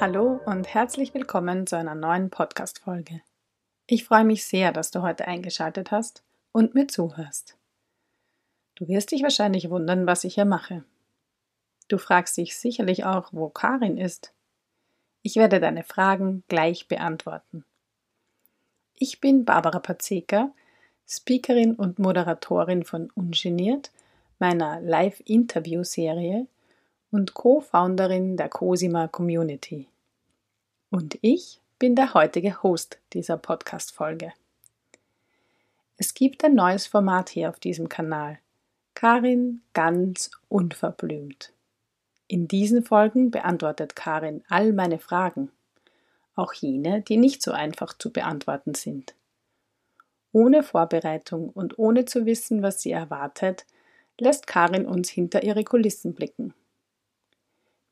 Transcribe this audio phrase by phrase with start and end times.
[0.00, 3.20] Hallo und herzlich willkommen zu einer neuen Podcast-Folge.
[3.86, 7.58] Ich freue mich sehr, dass du heute eingeschaltet hast und mir zuhörst.
[8.76, 10.84] Du wirst dich wahrscheinlich wundern, was ich hier mache.
[11.88, 14.32] Du fragst dich sicherlich auch, wo Karin ist.
[15.20, 17.66] Ich werde deine Fragen gleich beantworten.
[18.94, 20.50] Ich bin Barbara Pazeka,
[21.06, 23.90] Speakerin und Moderatorin von Ungeniert,
[24.38, 26.46] meiner Live-Interview-Serie
[27.10, 29.88] und Co-Founderin der Cosima Community.
[30.90, 34.32] Und ich bin der heutige Host dieser Podcast-Folge.
[35.96, 38.38] Es gibt ein neues Format hier auf diesem Kanal.
[38.94, 41.52] Karin ganz unverblümt.
[42.26, 45.50] In diesen Folgen beantwortet Karin all meine Fragen,
[46.36, 49.14] auch jene, die nicht so einfach zu beantworten sind.
[50.32, 53.66] Ohne Vorbereitung und ohne zu wissen, was sie erwartet,
[54.18, 56.54] lässt Karin uns hinter ihre Kulissen blicken.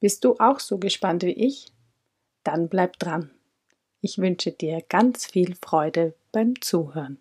[0.00, 1.72] Bist du auch so gespannt wie ich?
[2.44, 3.30] Dann bleib dran.
[4.00, 7.18] Ich wünsche dir ganz viel Freude beim Zuhören.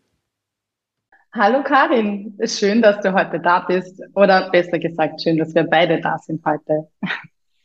[1.33, 3.99] Hallo Karin, schön, dass du heute da bist.
[4.13, 6.87] Oder besser gesagt, schön, dass wir beide da sind heute.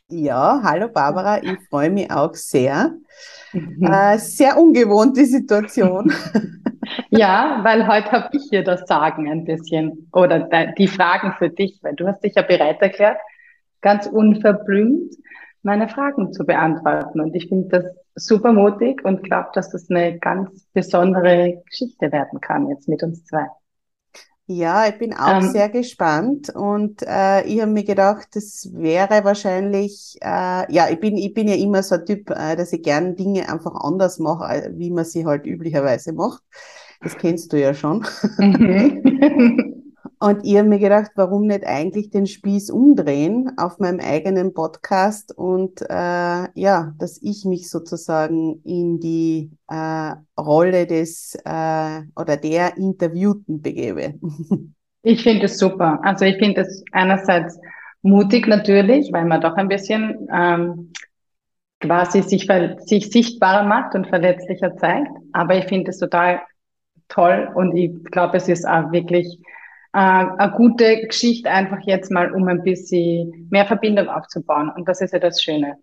[0.09, 2.93] Ja, hallo Barbara, ich freue mich auch sehr.
[3.51, 3.83] Mhm.
[3.93, 6.11] Äh, sehr ungewohnt die Situation.
[7.11, 10.39] ja, weil heute habe ich hier das Sagen ein bisschen oder
[10.75, 13.19] die Fragen für dich, weil du hast dich ja bereit erklärt,
[13.83, 15.13] ganz unverblümt
[15.61, 17.21] meine Fragen zu beantworten.
[17.21, 17.85] Und ich finde das
[18.15, 23.23] super mutig und glaube, dass das eine ganz besondere Geschichte werden kann jetzt mit uns
[23.25, 23.47] zwei.
[24.45, 29.23] Ja, ich bin auch ähm, sehr gespannt und äh, ich habe mir gedacht, das wäre
[29.23, 32.83] wahrscheinlich, äh, ja, ich bin, ich bin ja immer so ein Typ, äh, dass ich
[32.83, 36.43] gern Dinge einfach anders mache, wie man sie halt üblicherweise macht.
[37.01, 38.05] Das kennst du ja schon.
[38.37, 39.01] Mhm.
[40.23, 45.37] Und ich habe mir gedacht, warum nicht eigentlich den Spieß umdrehen auf meinem eigenen Podcast
[45.37, 52.77] und äh, ja, dass ich mich sozusagen in die äh, Rolle des äh, oder der
[52.77, 54.13] Interviewten begebe.
[55.05, 55.99] Ich finde es super.
[56.03, 57.59] Also ich finde es einerseits
[58.03, 60.93] mutig natürlich, weil man doch ein bisschen ähm,
[61.81, 62.47] quasi sich,
[62.85, 65.11] sich sichtbarer macht und verletzlicher zeigt.
[65.33, 66.39] Aber ich finde es total
[67.09, 69.37] toll und ich glaube, es ist auch wirklich
[69.93, 74.71] äh, eine gute Geschichte einfach jetzt mal, um ein bisschen mehr Verbindung aufzubauen.
[74.75, 75.77] Und das ist ja das Schöne.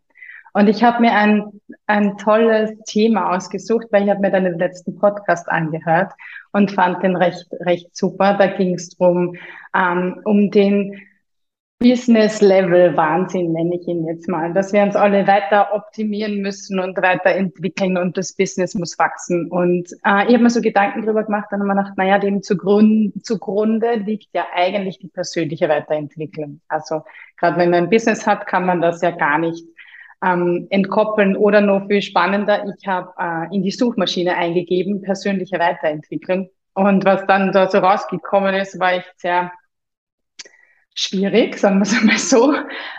[0.53, 4.99] Und ich habe mir ein, ein tolles Thema ausgesucht, weil ich habe mir deinen letzten
[4.99, 6.13] Podcast angehört
[6.53, 8.35] und fand den recht, recht super.
[8.35, 9.37] Da ging es drum
[9.77, 11.01] ähm, um den
[11.83, 17.97] Business-Level-Wahnsinn, nenne ich ihn jetzt mal, dass wir uns alle weiter optimieren müssen und weiterentwickeln
[17.97, 19.49] und das Business muss wachsen.
[19.51, 22.43] Und äh, ich habe mir so Gedanken drüber gemacht, dann haben wir gedacht, naja, dem
[22.43, 26.61] zugrunde, zugrunde liegt ja eigentlich die persönliche Weiterentwicklung.
[26.69, 27.03] Also
[27.39, 29.65] gerade wenn man ein Business hat, kann man das ja gar nicht
[30.23, 32.63] ähm, entkoppeln oder noch viel spannender.
[32.79, 36.51] Ich habe äh, in die Suchmaschine eingegeben, persönliche Weiterentwicklung.
[36.75, 39.51] Und was dann da so rausgekommen ist, war ich sehr
[40.95, 42.55] schwierig, sagen wir es einmal so.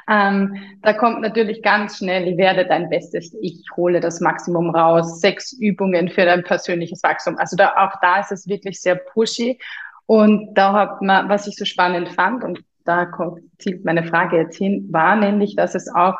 [0.10, 5.20] Ähm, da kommt natürlich ganz schnell, ich werde dein Bestes, ich hole das Maximum raus,
[5.20, 7.38] sechs Übungen für dein persönliches Wachstum.
[7.38, 9.60] Also da, auch da ist es wirklich sehr pushy.
[10.06, 14.38] Und da hat man, was ich so spannend fand, und da kommt, zielt meine Frage
[14.38, 16.16] jetzt hin, war nämlich, dass es auch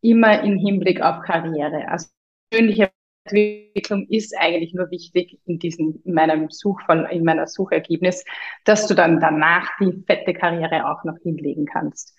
[0.00, 2.08] immer im Hinblick auf Karriere, also
[2.50, 2.90] persönliche
[3.32, 8.24] Weiterentwicklung ist eigentlich nur wichtig in diesem, in meinem Suchfall, in meiner Suchergebnis,
[8.64, 12.14] dass du dann danach die fette Karriere auch noch hinlegen kannst.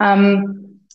[0.00, 0.86] Ähm,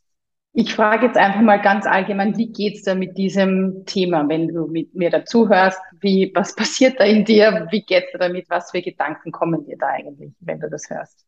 [0.57, 4.67] ich frage jetzt einfach mal ganz allgemein, wie geht's da mit diesem Thema, wenn du
[4.67, 5.79] mit mir dazuhörst?
[5.99, 7.67] Wie, was passiert da in dir?
[7.71, 8.49] Wie geht's da damit?
[8.49, 11.25] Was für Gedanken kommen dir da eigentlich, wenn du das hörst?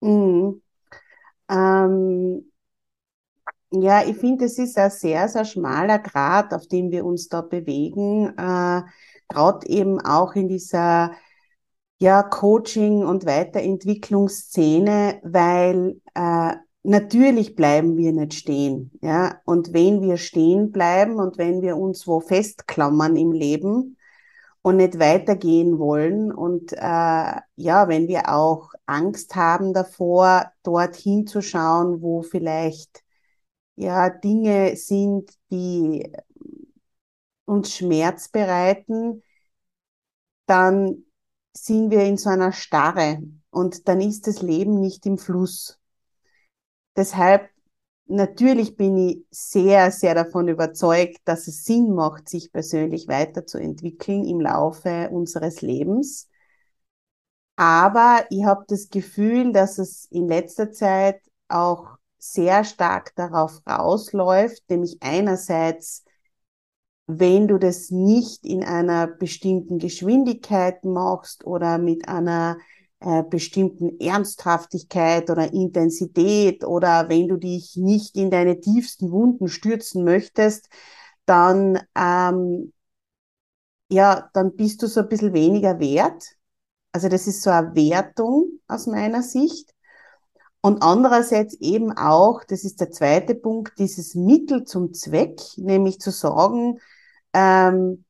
[0.00, 0.62] Mhm.
[1.50, 2.44] Ähm,
[3.70, 7.42] ja, ich finde, es ist ein sehr, sehr schmaler Grad, auf dem wir uns da
[7.42, 8.82] bewegen, äh,
[9.28, 11.12] gerade eben auch in dieser
[11.98, 18.92] ja, Coaching- und Weiterentwicklungsszene, weil äh, natürlich bleiben wir nicht stehen.
[19.02, 19.40] Ja?
[19.44, 23.96] Und wenn wir stehen bleiben und wenn wir uns wo festklammern im Leben
[24.62, 26.76] und nicht weitergehen wollen und äh,
[27.56, 33.02] ja, wenn wir auch Angst haben davor, dorthin zu schauen, wo vielleicht
[33.78, 36.10] ja Dinge sind, die
[37.46, 39.22] uns Schmerz bereiten,
[40.46, 41.04] dann
[41.56, 45.78] sind wir in so einer Starre und dann ist das Leben nicht im Fluss.
[46.96, 47.48] Deshalb,
[48.06, 54.40] natürlich bin ich sehr, sehr davon überzeugt, dass es Sinn macht, sich persönlich weiterzuentwickeln im
[54.40, 56.28] Laufe unseres Lebens.
[57.56, 64.68] Aber ich habe das Gefühl, dass es in letzter Zeit auch sehr stark darauf rausläuft,
[64.70, 66.04] nämlich einerseits,
[67.06, 72.58] wenn du das nicht in einer bestimmten Geschwindigkeit machst oder mit einer
[73.00, 80.04] äh, bestimmten Ernsthaftigkeit oder Intensität oder wenn du dich nicht in deine tiefsten Wunden stürzen
[80.04, 80.68] möchtest,
[81.24, 82.72] dann, ähm,
[83.90, 86.24] ja, dann bist du so ein bisschen weniger wert.
[86.92, 89.74] Also das ist so eine Wertung aus meiner Sicht.
[90.68, 96.10] Und andererseits eben auch, das ist der zweite Punkt, dieses Mittel zum Zweck, nämlich zu
[96.10, 96.78] sagen,
[97.32, 98.04] ähm,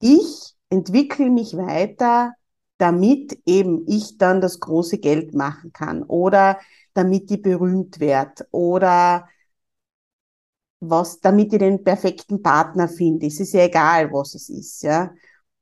[0.00, 2.34] ich entwickle mich weiter
[2.82, 6.58] damit eben ich dann das große Geld machen kann oder
[6.94, 9.28] damit ich berühmt werde oder
[10.80, 13.28] was, damit ich den perfekten Partner finde.
[13.28, 15.14] Es ist ja egal, was es ist, ja.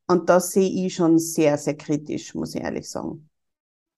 [0.09, 3.30] Und das sehe ich schon sehr, sehr kritisch, muss ich ehrlich sagen.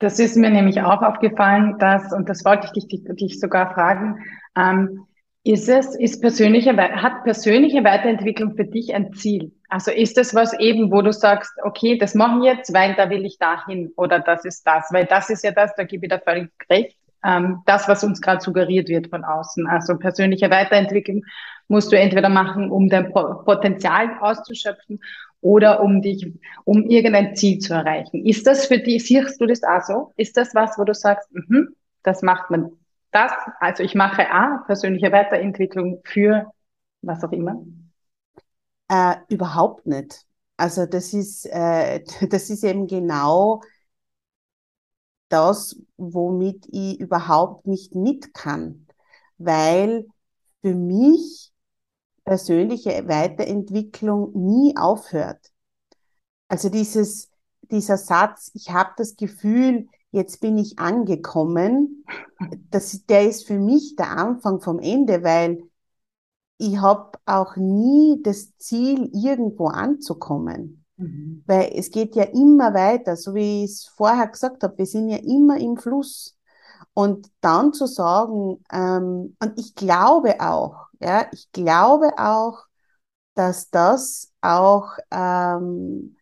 [0.03, 4.19] Das ist mir nämlich auch aufgefallen, dass, und das wollte ich dich, dich sogar fragen,
[4.57, 5.07] ähm,
[5.45, 9.53] ist es, ist persönliche, hat persönliche Weiterentwicklung für dich ein Ziel?
[9.69, 13.11] Also ist das was eben, wo du sagst, okay, das mache ich jetzt, weil da
[13.11, 16.11] will ich dahin oder das ist das, weil das ist ja das, da gebe ich
[16.11, 19.69] da völlig recht, ähm, das, was uns gerade suggeriert wird von außen.
[19.69, 21.23] Also persönliche Weiterentwicklung
[21.69, 25.01] musst du entweder machen, um dein Potenzial auszuschöpfen
[25.43, 26.33] oder um dich,
[26.65, 28.27] um irgendein Ziel zu erreichen.
[28.27, 30.13] Ist das für dich, siehst du das auch so?
[30.17, 31.69] Ist das was, wo du sagst, mh,
[32.05, 32.73] das macht man
[33.13, 36.47] das, also ich mache A, persönliche Weiterentwicklung für
[37.03, 37.63] was auch immer?
[38.89, 40.27] Äh, überhaupt nicht.
[40.57, 43.63] Also das ist, äh, das ist eben genau
[45.29, 48.87] das, womit ich überhaupt nicht mit kann,
[49.39, 50.07] weil
[50.63, 51.52] für mich
[52.25, 55.53] persönliche Weiterentwicklung nie aufhört.
[56.49, 57.31] Also dieses,
[57.63, 62.05] dieser Satz, ich habe das Gefühl, jetzt bin ich angekommen,
[62.71, 65.63] das, der ist für mich der Anfang vom Ende, weil
[66.59, 70.85] ich habe auch nie das Ziel, irgendwo anzukommen.
[70.97, 71.43] Mhm.
[71.47, 75.09] Weil es geht ja immer weiter, so wie ich es vorher gesagt habe, wir sind
[75.09, 76.37] ja immer im Fluss.
[76.95, 82.65] Und dann zu sagen, ähm, und ich glaube auch, ja, ich glaube auch,
[83.35, 86.17] dass das auch ähm,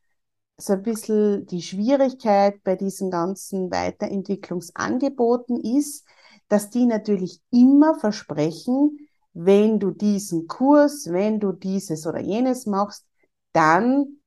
[0.58, 6.06] so ein bisschen die Schwierigkeit bei diesen ganzen Weiterentwicklungsangeboten ist,
[6.48, 8.98] dass die natürlich immer versprechen,
[9.34, 13.06] wenn du diesen Kurs, wenn du dieses oder jenes machst,
[13.52, 14.20] dann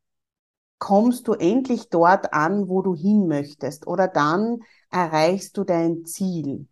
[0.80, 4.60] kommst du endlich dort an, wo du hin möchtest oder dann
[4.92, 6.68] erreichst du dein Ziel.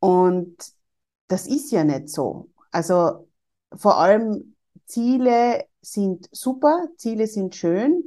[0.00, 0.56] Und
[1.28, 2.48] das ist ja nicht so.
[2.70, 3.28] Also
[3.74, 4.54] vor allem
[4.86, 8.04] Ziele sind super, Ziele sind schön,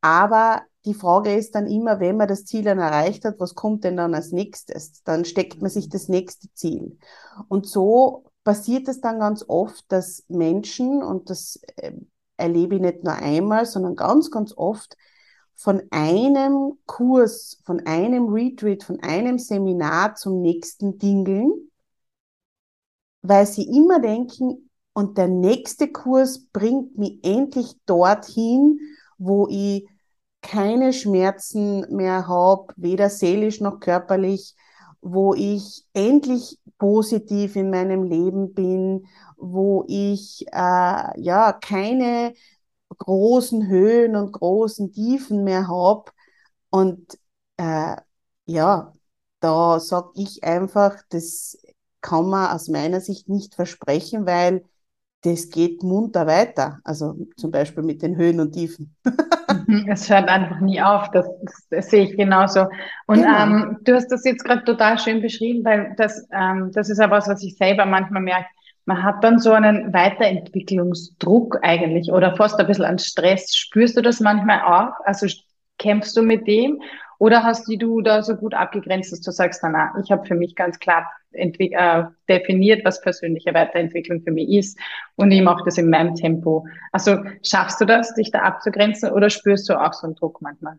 [0.00, 3.84] aber die Frage ist dann immer, wenn man das Ziel dann erreicht hat, was kommt
[3.84, 5.02] denn dann als nächstes?
[5.04, 6.98] Dann steckt man sich das nächste Ziel.
[7.48, 11.92] Und so passiert es dann ganz oft, dass Menschen, und das äh,
[12.36, 14.96] erlebe ich nicht nur einmal, sondern ganz, ganz oft,
[15.56, 21.70] von einem Kurs, von einem Retreat, von einem Seminar zum nächsten dingeln,
[23.24, 28.78] weil sie immer denken, und der nächste Kurs bringt mich endlich dorthin,
[29.18, 29.88] wo ich
[30.40, 34.54] keine Schmerzen mehr habe, weder seelisch noch körperlich,
[35.00, 42.34] wo ich endlich positiv in meinem Leben bin, wo ich äh, ja keine
[42.98, 46.10] großen Höhen und großen Tiefen mehr habe.
[46.70, 47.18] Und
[47.56, 47.96] äh,
[48.46, 48.94] ja,
[49.40, 51.58] da sage ich einfach, das
[52.04, 54.62] kann man aus meiner Sicht nicht versprechen, weil
[55.22, 56.80] das geht munter weiter.
[56.84, 58.94] Also zum Beispiel mit den Höhen und Tiefen.
[59.88, 62.66] Es hört einfach nie auf, das, das, das sehe ich genauso.
[63.06, 63.42] Und genau.
[63.42, 67.16] ähm, du hast das jetzt gerade total schön beschrieben, weil das, ähm, das ist aber
[67.16, 68.46] was, was ich selber manchmal merke.
[68.84, 73.56] Man hat dann so einen Weiterentwicklungsdruck eigentlich oder fast ein bisschen an Stress.
[73.56, 74.92] Spürst du das manchmal auch?
[75.04, 75.26] Also
[75.78, 76.82] kämpfst du mit dem?
[77.18, 80.34] Oder hast du da so gut abgegrenzt, dass du sagst, na, na ich habe für
[80.34, 84.78] mich ganz klar äh, definiert, was persönliche Weiterentwicklung für mich ist
[85.16, 86.66] und ich mache das in meinem Tempo.
[86.92, 90.78] Also schaffst du das, dich da abzugrenzen oder spürst du auch so einen Druck manchmal?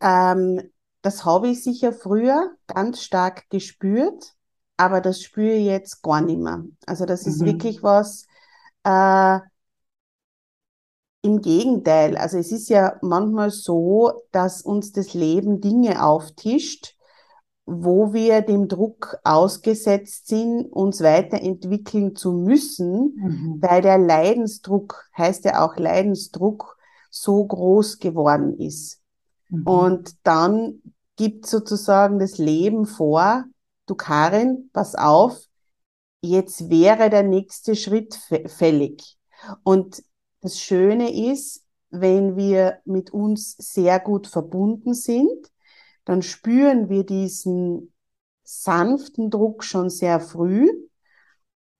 [0.00, 0.60] Ähm,
[1.02, 4.32] das habe ich sicher früher ganz stark gespürt,
[4.76, 6.64] aber das spüre ich jetzt gar nicht mehr.
[6.86, 7.46] Also das ist mhm.
[7.46, 8.26] wirklich was,
[8.84, 9.38] äh,
[11.24, 16.96] im Gegenteil, also es ist ja manchmal so, dass uns das Leben Dinge auftischt,
[17.64, 23.58] wo wir dem Druck ausgesetzt sind, uns weiterentwickeln zu müssen, mhm.
[23.62, 26.76] weil der Leidensdruck, heißt ja auch Leidensdruck,
[27.08, 29.00] so groß geworden ist.
[29.48, 29.66] Mhm.
[29.66, 30.82] Und dann
[31.16, 33.44] gibt sozusagen das Leben vor,
[33.86, 35.38] du Karin, pass auf,
[36.20, 38.14] jetzt wäre der nächste Schritt
[38.46, 39.16] fällig.
[39.62, 40.02] Und
[40.44, 45.50] das Schöne ist, wenn wir mit uns sehr gut verbunden sind,
[46.04, 47.94] dann spüren wir diesen
[48.42, 50.68] sanften Druck schon sehr früh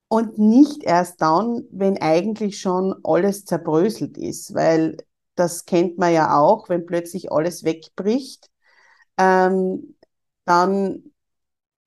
[0.07, 4.97] und nicht erst dann, wenn eigentlich schon alles zerbröselt ist, weil
[5.35, 8.49] das kennt man ja auch, wenn plötzlich alles wegbricht,
[9.19, 9.95] ähm,
[10.45, 11.03] dann,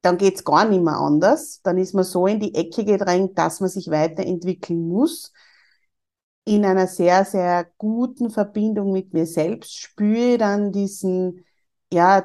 [0.02, 1.61] dann geht's gar nicht mehr anders.
[1.62, 5.32] Dann ist man so in die Ecke gedrängt, dass man sich weiterentwickeln muss
[6.48, 11.44] in einer sehr, sehr guten Verbindung mit mir selbst spüre dann diesen,
[11.92, 12.24] ja,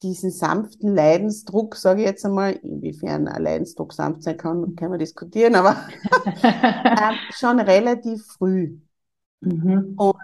[0.00, 4.98] diesen sanften Leidensdruck, sage ich jetzt einmal, inwiefern ein Leidensdruck sanft sein kann, können wir
[4.98, 5.88] diskutieren, aber
[6.42, 8.78] äh, schon relativ früh.
[9.40, 9.94] Mhm.
[9.96, 10.14] Und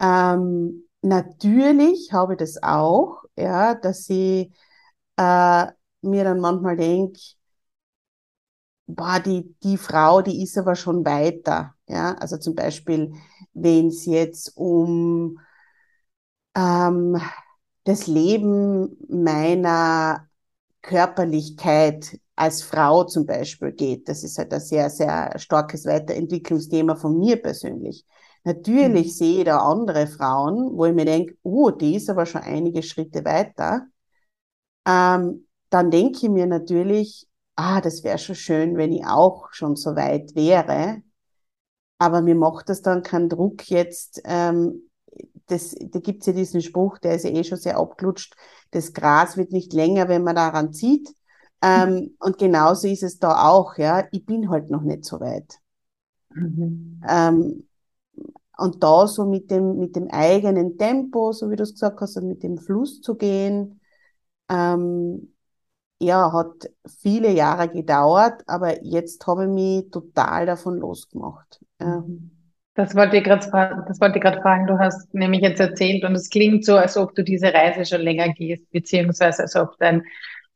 [0.00, 4.52] ähm, natürlich habe ich das auch, ja, dass ich
[5.16, 5.66] äh,
[6.02, 7.20] mir dann manchmal denke,
[8.86, 11.73] boah, die, die Frau, die ist aber schon weiter.
[11.86, 13.12] Ja, also zum Beispiel,
[13.52, 15.38] wenn es jetzt um
[16.54, 17.20] ähm,
[17.84, 20.28] das Leben meiner
[20.82, 24.08] Körperlichkeit als Frau zum Beispiel geht.
[24.08, 28.04] Das ist halt ein sehr, sehr starkes Weiterentwicklungsthema von mir persönlich.
[28.44, 29.10] Natürlich mhm.
[29.10, 32.82] sehe ich da andere Frauen, wo ich mir denke, oh, die ist aber schon einige
[32.82, 33.86] Schritte weiter.
[34.86, 37.26] Ähm, dann denke ich mir natürlich,
[37.56, 41.02] ah, das wäre schon schön, wenn ich auch schon so weit wäre.
[41.98, 44.20] Aber mir macht das dann keinen Druck jetzt.
[44.24, 44.90] Ähm,
[45.46, 48.34] das, da gibt's ja diesen Spruch, der ist ja eh schon sehr abgelutscht.
[48.70, 51.14] Das Gras wird nicht länger, wenn man daran zieht.
[51.62, 54.06] Ähm, und genauso ist es da auch, ja.
[54.12, 55.58] Ich bin halt noch nicht so weit.
[56.30, 57.00] Mhm.
[57.08, 57.68] Ähm,
[58.56, 62.16] und da so mit dem, mit dem eigenen Tempo, so wie du es gesagt hast,
[62.16, 63.80] und mit dem Fluss zu gehen,
[64.48, 65.34] ähm,
[66.00, 66.70] ja, hat
[67.00, 71.63] viele Jahre gedauert, aber jetzt habe ich mich total davon losgemacht.
[71.80, 72.30] Mhm.
[72.74, 74.66] Das wollte ich gerade gerade fragen.
[74.66, 78.02] Du hast nämlich jetzt erzählt und es klingt so, als ob du diese Reise schon
[78.02, 80.02] länger gehst, beziehungsweise als ob dein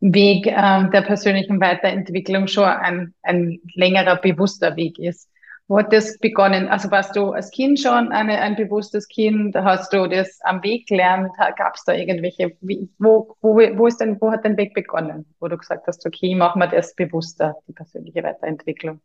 [0.01, 5.29] Weg ähm, der persönlichen Weiterentwicklung schon ein, ein längerer, bewusster Weg ist.
[5.69, 6.67] Wo hat das begonnen?
[6.69, 9.55] Also warst du als Kind schon eine, ein bewusstes Kind?
[9.55, 11.31] Hast du das am Weg gelernt?
[11.57, 15.27] Gab es da irgendwelche, wie, wo, wo, wo ist denn, wo hat dein Weg begonnen?
[15.41, 19.01] Wo du gesagt hast, okay, machen wir das bewusster, die persönliche Weiterentwicklung.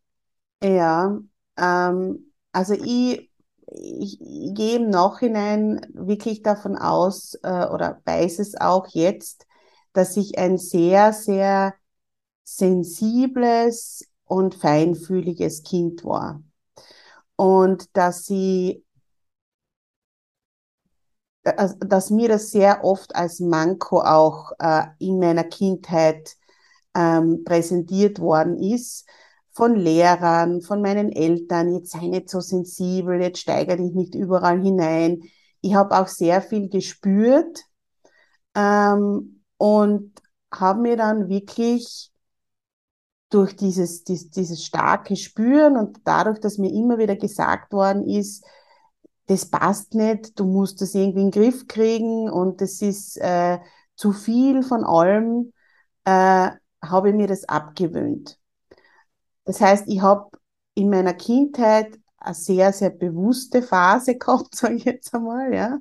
[0.64, 1.20] Ja,
[1.58, 3.30] ähm, also ich,
[3.68, 9.46] ich, ich gehe im Nachhinein wirklich davon aus, äh, oder weiß es auch jetzt,
[9.94, 11.76] dass ich ein sehr, sehr
[12.44, 16.44] sensibles und feinfühliges Kind war.
[17.36, 18.84] Und dass sie,
[21.44, 26.36] dass mir das sehr oft als Manko auch äh, in meiner Kindheit
[26.96, 29.06] ähm, präsentiert worden ist
[29.54, 34.62] von Lehrern, von meinen Eltern, jetzt sei nicht so sensibel, jetzt steigere dich nicht überall
[34.62, 35.22] hinein.
[35.62, 37.62] Ich habe auch sehr viel gespürt
[38.56, 40.12] ähm, und
[40.52, 42.12] habe mir dann wirklich
[43.30, 48.46] durch dieses, dieses, dieses starke Spüren und dadurch, dass mir immer wieder gesagt worden ist,
[49.28, 53.60] das passt nicht, du musst das irgendwie in den Griff kriegen und das ist, äh,
[53.96, 55.54] zu viel von allem,
[56.06, 58.40] äh, habe ich mir das abgewöhnt.
[59.46, 60.30] Das heißt, ich habe
[60.76, 65.80] in meiner Kindheit eine sehr, sehr bewusste Phase gehabt, sage ich jetzt einmal, ja.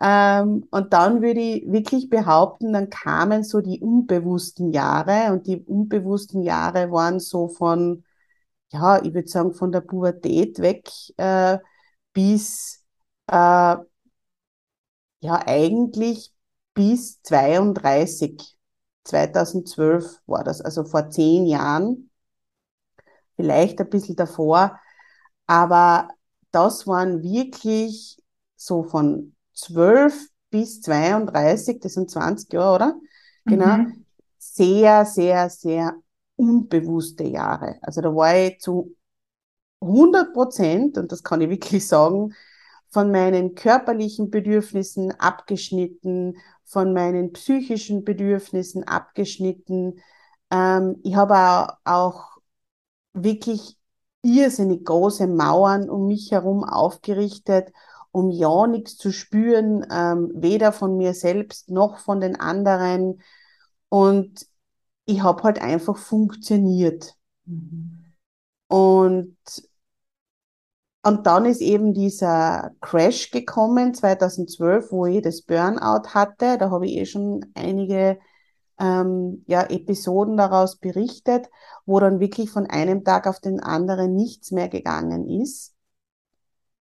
[0.00, 5.58] Ähm, und dann würde ich wirklich behaupten, dann kamen so die unbewussten Jahre und die
[5.62, 8.04] unbewussten Jahre waren so von,
[8.72, 11.58] ja, ich würde sagen, von der Pubertät weg äh,
[12.14, 12.84] bis,
[13.28, 13.86] äh, ja,
[15.20, 16.32] eigentlich
[16.74, 18.56] bis 32.
[19.04, 22.10] 2012 war das, also vor zehn Jahren,
[23.36, 24.78] vielleicht ein bisschen davor,
[25.46, 26.08] aber
[26.50, 28.22] das waren wirklich
[28.56, 33.00] so von 12 bis 32, das sind 20 Jahre, oder?
[33.44, 33.78] Genau.
[33.78, 34.04] Mhm.
[34.38, 35.94] Sehr, sehr, sehr
[36.36, 37.78] unbewusste Jahre.
[37.82, 38.94] Also da war ich zu
[39.80, 42.34] 100 Prozent, und das kann ich wirklich sagen,
[42.88, 50.00] von meinen körperlichen Bedürfnissen abgeschnitten, von meinen psychischen Bedürfnissen abgeschnitten.
[50.50, 52.33] Ähm, ich habe auch, auch
[53.14, 53.78] wirklich
[54.22, 57.72] irrsinnig große Mauern um mich herum aufgerichtet,
[58.10, 63.20] um ja nichts zu spüren, ähm, weder von mir selbst noch von den anderen.
[63.88, 64.46] Und
[65.06, 67.14] ich habe halt einfach funktioniert.
[67.44, 68.04] Mhm.
[68.68, 69.36] Und,
[71.02, 76.56] und dann ist eben dieser Crash gekommen, 2012, wo ich das Burnout hatte.
[76.58, 78.18] Da habe ich eh schon einige
[78.78, 81.48] ähm, ja, Episoden daraus berichtet,
[81.86, 85.74] wo dann wirklich von einem Tag auf den anderen nichts mehr gegangen ist.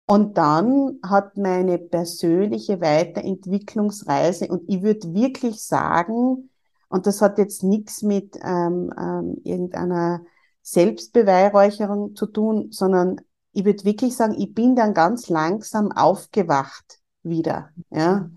[0.07, 6.51] Und dann hat meine persönliche Weiterentwicklungsreise, und ich würde wirklich sagen,
[6.89, 10.23] und das hat jetzt nichts mit ähm, ähm, irgendeiner
[10.63, 13.21] Selbstbeweihräucherung zu tun, sondern
[13.53, 17.71] ich würde wirklich sagen, ich bin dann ganz langsam aufgewacht wieder.
[17.91, 18.31] Ja?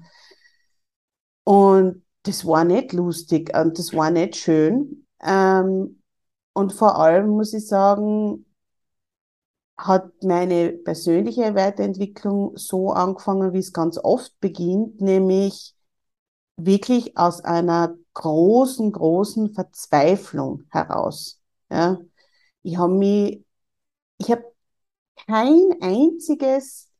[1.43, 5.07] Und das war nicht lustig und das war nicht schön.
[5.21, 6.01] Ähm,
[6.53, 8.45] und vor allem muss ich sagen,
[9.77, 15.73] hat meine persönliche Weiterentwicklung so angefangen, wie es ganz oft beginnt, nämlich
[16.57, 21.41] wirklich aus einer großen, großen Verzweiflung heraus.
[21.71, 21.97] Ja.
[22.61, 23.43] Ich habe mich,
[24.19, 24.43] ich habe
[25.25, 26.91] kein einziges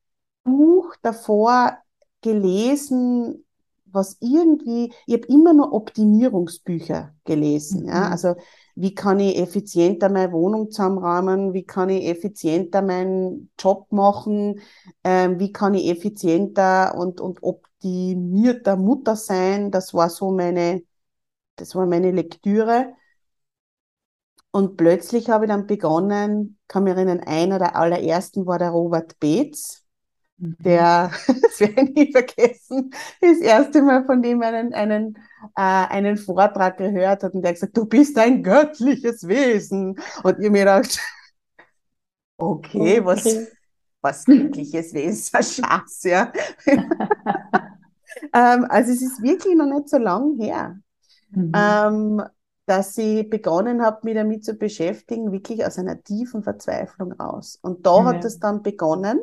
[0.43, 1.77] Buch davor
[2.21, 3.45] gelesen,
[3.91, 7.84] was irgendwie, ich habe immer nur Optimierungsbücher gelesen.
[7.84, 7.88] Mhm.
[7.88, 8.10] Ja?
[8.10, 8.36] Also
[8.75, 14.62] wie kann ich effizienter meine Wohnung zusammenräumen, wie kann ich effizienter meinen Job machen,
[15.04, 19.71] ähm, wie kann ich effizienter und, und optimierter Mutter sein.
[19.71, 20.84] Das war so meine,
[21.58, 22.93] das war meine Lektüre.
[24.52, 29.19] Und plötzlich habe ich dann begonnen, kann mich erinnern, einer der allerersten war der Robert
[29.19, 29.84] Beetz.
[30.39, 35.15] Der, das werde ich nie vergessen, das erste Mal von dem einen, einen,
[35.56, 39.99] äh, einen Vortrag gehört hat und der gesagt, du bist ein göttliches Wesen.
[40.23, 40.99] Und ihr mir gedacht,
[42.38, 43.06] okay, okay.
[43.06, 43.25] was,
[44.02, 46.32] was göttliches Wesen, was Schatz, ja.
[48.34, 50.78] ähm, also es ist wirklich noch nicht so lang her.
[51.32, 51.52] Mhm.
[51.56, 52.23] Ähm,
[52.65, 57.58] dass ich begonnen habe, mich damit zu beschäftigen, wirklich aus einer tiefen Verzweiflung raus.
[57.63, 58.06] Und da ja.
[58.06, 59.19] hat es dann begonnen,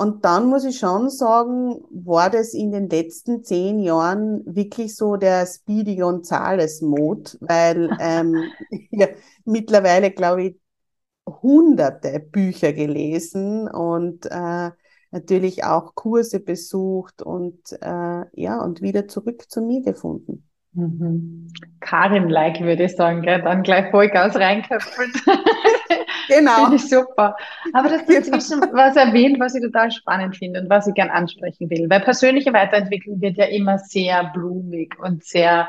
[0.00, 5.16] und dann muss ich schon sagen, war das in den letzten zehn Jahren wirklich so
[5.16, 8.50] der Speedy Gonzales-Mode, weil ähm,
[8.92, 9.08] ja,
[9.44, 10.56] mittlerweile, glaube ich,
[11.26, 14.70] hunderte Bücher gelesen und äh,
[15.10, 20.48] natürlich auch Kurse besucht und äh, ja, und wieder zurück zu mir gefunden.
[20.72, 21.48] Mhm.
[21.80, 23.42] Karin-like würde ich sagen, gell?
[23.42, 25.12] dann gleich Vollgas reinköpfeln.
[26.30, 26.62] Genau.
[26.62, 27.36] Finde ich super.
[27.72, 31.10] Aber das ist inzwischen was erwähnt, was ich total spannend finde und was ich gern
[31.10, 31.88] ansprechen will.
[31.88, 35.68] Weil persönliche Weiterentwicklung wird ja immer sehr blumig und sehr,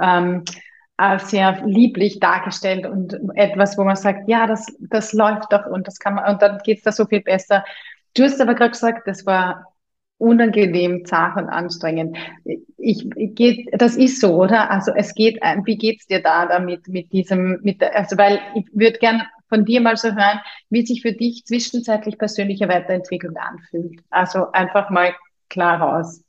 [0.00, 0.44] ähm,
[0.98, 5.86] äh, sehr lieblich dargestellt und etwas, wo man sagt, ja, das, das läuft doch und
[5.86, 7.64] das kann man, und dann geht's da so viel besser.
[8.14, 9.66] Du hast aber gerade gesagt, das war
[10.18, 12.16] unangenehm, zart und anstrengend.
[12.76, 14.70] Ich, ich geht, das ist so, oder?
[14.70, 18.98] Also es geht, wie geht's dir da damit, mit diesem, mit, also weil ich würde
[18.98, 24.00] gern von dir mal so hören, wie sich für dich zwischenzeitlich persönliche Weiterentwicklung anfühlt.
[24.10, 25.14] Also einfach mal
[25.50, 26.24] klar raus.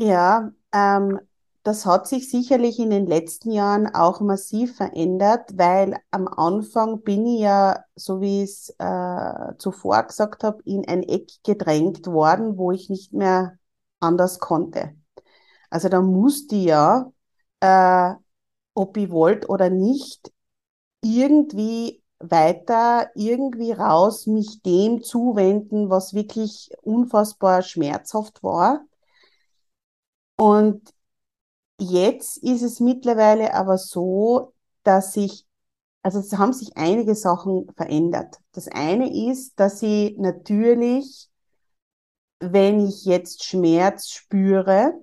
[0.00, 1.20] Ja, ähm,
[1.64, 7.26] das hat sich sicherlich in den letzten Jahren auch massiv verändert, weil am Anfang bin
[7.26, 12.56] ich ja, so wie ich es äh, zuvor gesagt habe, in ein Eck gedrängt worden,
[12.56, 13.58] wo ich nicht mehr
[14.00, 14.94] anders konnte.
[15.70, 17.12] Also da musste ich ja,
[17.60, 18.14] äh,
[18.74, 20.32] ob ich wollte oder nicht,
[21.02, 28.84] irgendwie weiter, irgendwie raus, mich dem zuwenden, was wirklich unfassbar schmerzhaft war.
[30.36, 30.94] Und
[31.80, 35.46] jetzt ist es mittlerweile aber so, dass sich,
[36.02, 38.38] also es haben sich einige Sachen verändert.
[38.52, 41.28] Das eine ist, dass ich natürlich,
[42.40, 44.94] wenn ich jetzt Schmerz spüre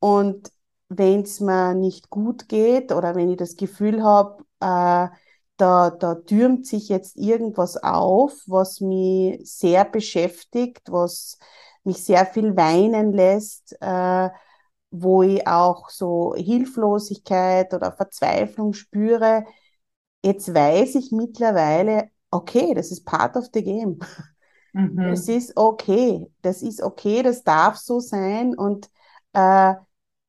[0.00, 0.50] und
[0.88, 5.08] wenn es mir nicht gut geht oder wenn ich das Gefühl habe, äh,
[5.56, 11.38] da, da türmt sich jetzt irgendwas auf, was mich sehr beschäftigt, was
[11.84, 14.30] mich sehr viel weinen lässt, äh,
[14.90, 19.44] wo ich auch so Hilflosigkeit oder Verzweiflung spüre.
[20.24, 23.98] Jetzt weiß ich mittlerweile, okay, das ist part of the game.
[24.72, 25.12] Mhm.
[25.12, 28.90] Es ist okay, das ist okay, das darf so sein und
[29.32, 29.74] äh,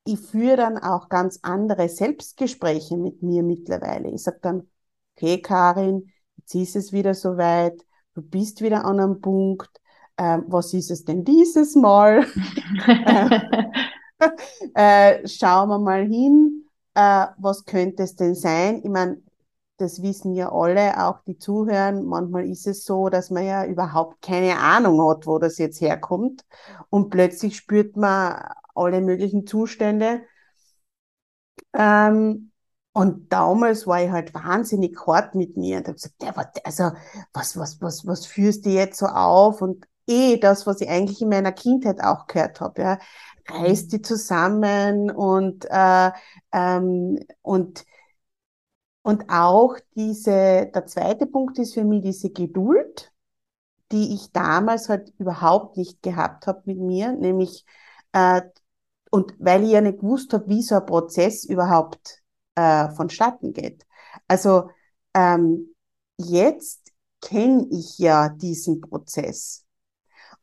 [0.05, 4.09] ich führe dann auch ganz andere Selbstgespräche mit mir mittlerweile.
[4.09, 4.69] Ich sage dann,
[5.15, 7.79] okay, Karin, jetzt ist es wieder soweit,
[8.13, 9.69] du bist wieder an einem Punkt,
[10.17, 12.25] ähm, was ist es denn dieses Mal?
[14.75, 18.81] äh, schauen wir mal hin, äh, was könnte es denn sein?
[18.83, 19.21] Ich meine,
[19.77, 22.05] das wissen ja alle, auch die zuhören.
[22.05, 26.45] Manchmal ist es so, dass man ja überhaupt keine Ahnung hat, wo das jetzt herkommt.
[26.89, 28.43] Und plötzlich spürt man
[28.75, 30.23] alle möglichen Zustände.
[31.73, 32.51] Ähm,
[32.93, 36.33] und damals war ich halt wahnsinnig hart mit mir und habe gesagt, ja,
[36.63, 36.91] also,
[37.33, 39.61] was, was, was, was führst du jetzt so auf?
[39.61, 42.99] Und eh das, was ich eigentlich in meiner Kindheit auch gehört habe, ja,
[43.49, 43.89] reiß mhm.
[43.89, 46.11] die zusammen und, äh,
[46.51, 47.85] ähm, und,
[49.01, 53.11] und auch diese, der zweite Punkt ist für mich diese Geduld,
[53.91, 57.65] die ich damals halt überhaupt nicht gehabt habe mit mir, nämlich,
[58.13, 58.41] äh,
[59.13, 62.23] und weil ich ja nicht gewusst habe, wie so ein Prozess überhaupt
[62.55, 63.85] äh, vonstatten geht.
[64.27, 64.71] Also
[65.13, 65.75] ähm,
[66.17, 69.67] jetzt kenne ich ja diesen Prozess.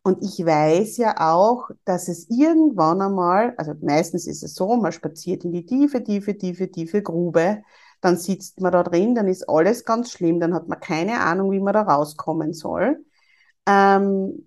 [0.04, 4.92] Und ich weiß ja auch, dass es irgendwann einmal, also meistens ist es so, man
[4.92, 7.64] spaziert in die tiefe, tiefe, tiefe, tiefe Grube,
[8.00, 11.50] dann sitzt man da drin, dann ist alles ganz schlimm, dann hat man keine Ahnung,
[11.50, 13.04] wie man da rauskommen soll.
[13.66, 14.46] Ähm,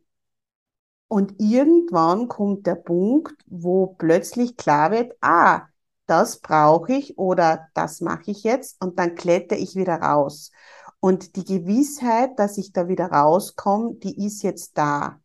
[1.14, 5.68] und irgendwann kommt der Punkt, wo plötzlich klar wird, ah,
[6.08, 10.52] das brauche ich oder das mache ich jetzt und dann kletter ich wieder raus.
[11.00, 15.22] Und die Gewissheit, dass ich da wieder rauskomme, die ist jetzt da.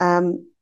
[0.00, 0.52] Ähm,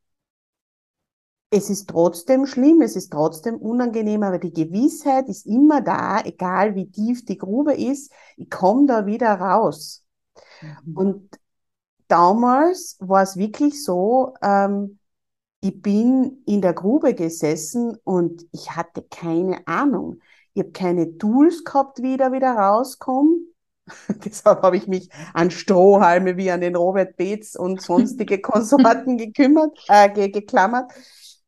[1.49, 6.75] es ist trotzdem schlimm, es ist trotzdem unangenehm, aber die Gewissheit ist immer da, egal
[6.75, 10.05] wie tief die Grube ist, ich komme da wieder raus.
[10.61, 10.95] Mhm.
[10.95, 11.39] Und
[12.09, 14.99] damals war es wirklich so, ähm,
[15.61, 20.21] ich bin in der Grube gesessen und ich hatte keine Ahnung.
[20.55, 23.37] Ich habe keine Tools gehabt, wie ich da wieder rauskomme.
[24.25, 29.79] Deshalb habe ich mich an Strohhalme wie an den Robert Beetz und sonstige Konsorten gekümmert,
[29.89, 30.93] äh, ge geklammert,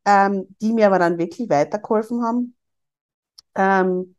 [0.07, 2.57] ähm, die mir aber dann wirklich weitergeholfen haben.
[3.55, 4.17] Ähm,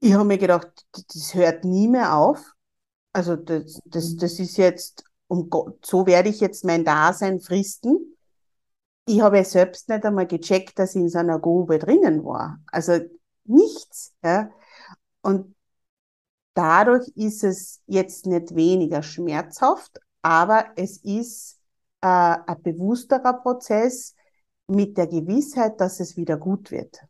[0.00, 2.53] ich habe mir gedacht, das hört nie mehr auf.
[3.14, 8.14] Also das, das, das ist jetzt, um Gott, so werde ich jetzt mein Dasein fristen.
[9.06, 12.58] Ich habe ja selbst nicht einmal gecheckt, dass ich in so einer Grube drinnen war.
[12.66, 13.00] Also
[13.44, 14.12] nichts.
[14.22, 14.50] Ja.
[15.22, 15.54] Und
[16.54, 21.58] Dadurch ist es jetzt nicht weniger schmerzhaft, aber es ist
[22.00, 24.14] äh, ein bewussterer Prozess
[24.68, 27.00] mit der Gewissheit, dass es wieder gut wird.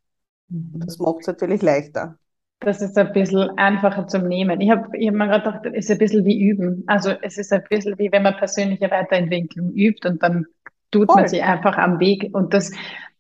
[0.49, 0.81] Mhm.
[0.81, 2.19] Das macht es natürlich leichter.
[2.61, 4.61] Das ist ein bisschen einfacher zum Nehmen.
[4.61, 6.85] Ich habe ich hab mir gerade gedacht, es ist ein bisschen wie üben.
[6.87, 10.47] Also es ist ein bisschen wie wenn man persönliche Weiterentwicklung übt und dann
[10.90, 11.23] tut Voll.
[11.23, 12.31] man sie einfach am Weg.
[12.33, 12.73] Und das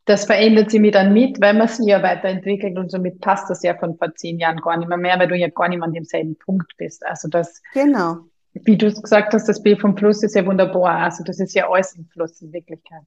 [0.06, 3.62] das verändert sie mir dann mit, weil man sich ja weiterentwickelt und somit passt das
[3.62, 5.88] ja von vor zehn Jahren gar nicht mehr, mehr weil du ja gar nicht mehr
[5.88, 7.04] an demselben Punkt bist.
[7.06, 8.18] Also das, genau.
[8.52, 10.98] wie du gesagt hast, das Bild vom Fluss ist ja wunderbar.
[10.98, 13.02] Also das ist ja alles im Fluss in Wirklichkeit.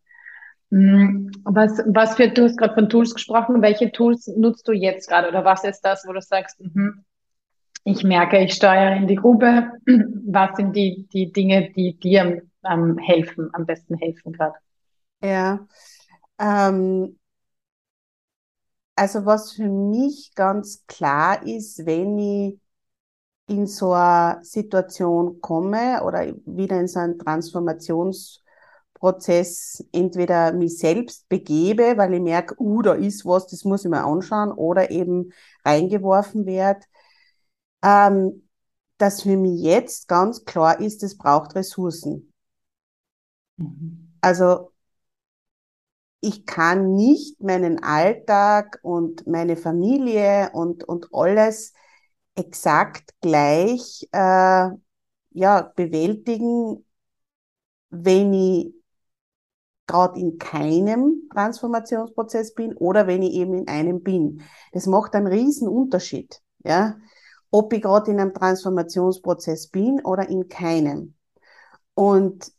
[0.70, 3.62] Mm, was, was für, du hast gerade von Tools gesprochen.
[3.62, 6.92] Welche Tools nutzt du jetzt gerade oder was ist das, wo du sagst, mh,
[7.86, 9.72] ich merke, ich steuere in die Grube.
[10.30, 14.56] Was sind die, die Dinge, die dir ähm, helfen, am besten helfen gerade?
[15.22, 15.66] Ja,
[16.40, 17.18] ähm,
[18.96, 22.60] also was für mich ganz klar ist, wenn ich
[23.48, 27.18] in so eine Situation komme oder wieder in so einen
[29.00, 33.92] Transformationsprozess entweder mich selbst begebe, weil ich merke, uh, da ist was, das muss ich
[33.92, 35.32] mir anschauen, oder eben
[35.64, 36.82] reingeworfen werde,
[37.84, 38.48] ähm,
[38.98, 42.34] dass für mich jetzt ganz klar ist, es braucht Ressourcen.
[43.58, 44.14] Mhm.
[44.22, 44.72] Also
[46.20, 51.74] ich kann nicht meinen Alltag und meine Familie und, und alles
[52.34, 54.70] exakt gleich äh,
[55.32, 56.84] ja, bewältigen,
[57.90, 58.77] wenn ich
[59.88, 64.42] gerade in keinem Transformationsprozess bin oder wenn ich eben in einem bin.
[64.74, 66.98] Das macht einen riesen Unterschied, ja,
[67.50, 71.16] ob ich gerade in einem Transformationsprozess bin oder in keinem.
[71.94, 72.52] Und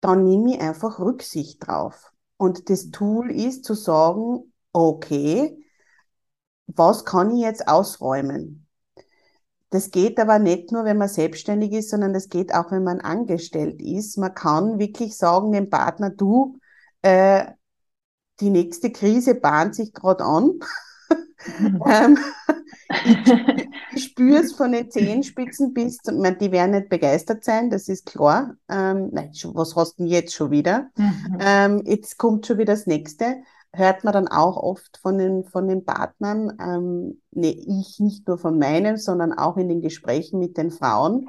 [0.00, 2.12] dann nehme ich einfach Rücksicht drauf.
[2.36, 5.62] Und das Tool ist zu sagen, okay,
[6.66, 8.66] was kann ich jetzt ausräumen?
[9.70, 13.00] Das geht aber nicht nur, wenn man selbstständig ist, sondern das geht auch, wenn man
[13.00, 14.18] angestellt ist.
[14.18, 16.58] Man kann wirklich sagen dem Partner, du,
[17.02, 17.44] äh,
[18.40, 20.58] die nächste Krise bahnt sich gerade an.
[21.86, 22.18] ähm,
[23.04, 23.32] ich,
[23.94, 28.06] ich spüre es von den Zehenspitzen bis, meine, die werden nicht begeistert sein, das ist
[28.06, 28.56] klar.
[28.68, 30.90] Ähm, nein, was hast du denn jetzt schon wieder?
[30.96, 31.38] Mhm.
[31.40, 33.36] Ähm, jetzt kommt schon wieder das nächste
[33.72, 38.38] hört man dann auch oft von den, von den Partnern, ähm, ne, ich nicht nur
[38.38, 41.28] von meinen, sondern auch in den Gesprächen mit den Frauen.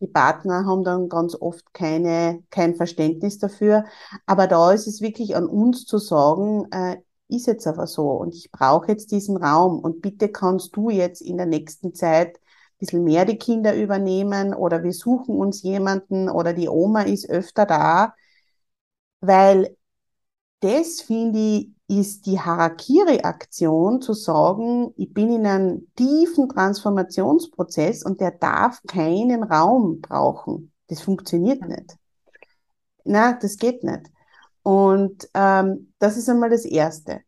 [0.00, 3.84] Die Partner haben dann ganz oft keine, kein Verständnis dafür.
[4.26, 6.96] Aber da ist es wirklich an uns zu sagen, äh,
[7.28, 11.22] ist jetzt aber so und ich brauche jetzt diesen Raum und bitte kannst du jetzt
[11.22, 16.28] in der nächsten Zeit ein bisschen mehr die Kinder übernehmen oder wir suchen uns jemanden
[16.28, 18.14] oder die Oma ist öfter da,
[19.20, 19.76] weil
[20.60, 28.20] das finde ich ist die Harakiri-Aktion zu sagen, ich bin in einem tiefen Transformationsprozess und
[28.20, 30.72] der darf keinen Raum brauchen.
[30.88, 31.96] Das funktioniert nicht.
[33.04, 34.10] Na, das geht nicht.
[34.62, 37.20] Und ähm, das ist einmal das Erste.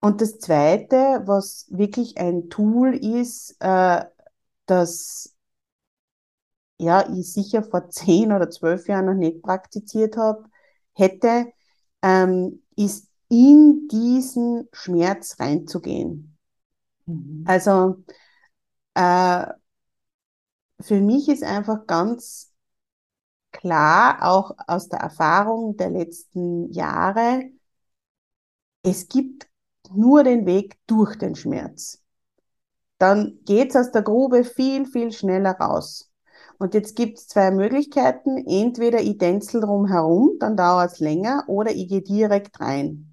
[0.00, 4.02] Und das Zweite, was wirklich ein Tool ist, äh,
[4.64, 5.34] das
[6.78, 10.44] ja ich sicher vor zehn oder zwölf Jahren noch nicht praktiziert habe,
[10.94, 11.52] hätte,
[12.02, 16.36] ähm, ist in diesen Schmerz reinzugehen.
[17.06, 17.44] Mhm.
[17.46, 18.04] Also
[18.94, 19.46] äh,
[20.80, 22.52] für mich ist einfach ganz
[23.52, 27.50] klar, auch aus der Erfahrung der letzten Jahre,
[28.82, 29.48] es gibt
[29.90, 32.02] nur den Weg durch den Schmerz.
[32.98, 36.10] Dann geht's aus der Grube viel, viel schneller raus.
[36.58, 38.46] Und jetzt gibt's zwei Möglichkeiten.
[38.46, 43.09] Entweder ich tänzel drum herum, dann dauert's länger, oder ich gehe direkt rein.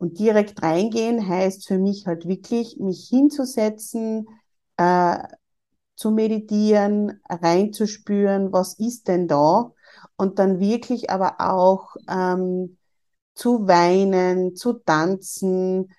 [0.00, 4.26] Und direkt reingehen heißt für mich halt wirklich, mich hinzusetzen,
[4.78, 5.18] äh,
[5.94, 9.72] zu meditieren, reinzuspüren, was ist denn da?
[10.16, 12.78] Und dann wirklich aber auch ähm,
[13.34, 15.92] zu weinen, zu tanzen,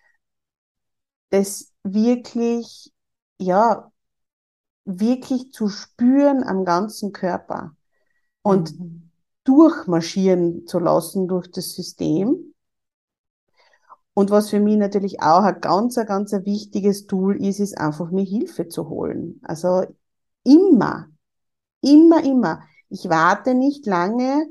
[1.29, 2.91] das wirklich,
[3.37, 3.91] ja,
[4.83, 7.75] wirklich zu spüren am ganzen Körper
[8.41, 9.11] und mhm.
[9.43, 12.50] durchmarschieren zu lassen durch das System
[14.13, 18.11] und was für mich natürlich auch ein ganz, ein ganz wichtiges Tool ist, ist einfach
[18.11, 19.39] mir Hilfe zu holen.
[19.43, 19.85] Also
[20.43, 21.07] immer,
[21.81, 22.61] immer, immer.
[22.89, 24.47] Ich warte nicht lange,